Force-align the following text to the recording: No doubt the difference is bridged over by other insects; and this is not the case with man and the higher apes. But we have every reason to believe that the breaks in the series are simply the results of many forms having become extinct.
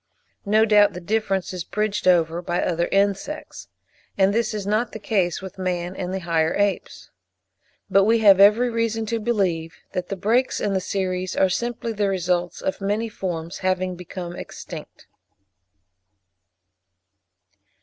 No 0.47 0.65
doubt 0.65 0.93
the 0.93 0.99
difference 0.99 1.53
is 1.53 1.63
bridged 1.63 2.07
over 2.07 2.41
by 2.41 2.59
other 2.59 2.87
insects; 2.91 3.67
and 4.17 4.33
this 4.33 4.51
is 4.51 4.65
not 4.65 4.93
the 4.93 4.99
case 4.99 5.43
with 5.43 5.59
man 5.59 5.95
and 5.95 6.11
the 6.11 6.21
higher 6.21 6.55
apes. 6.55 7.11
But 7.87 8.05
we 8.05 8.17
have 8.17 8.39
every 8.39 8.71
reason 8.71 9.05
to 9.05 9.19
believe 9.19 9.75
that 9.91 10.09
the 10.09 10.15
breaks 10.15 10.59
in 10.59 10.73
the 10.73 10.81
series 10.81 11.35
are 11.35 11.49
simply 11.49 11.91
the 11.93 12.09
results 12.09 12.61
of 12.63 12.81
many 12.81 13.09
forms 13.09 13.59
having 13.59 13.95
become 13.95 14.35
extinct. 14.35 15.05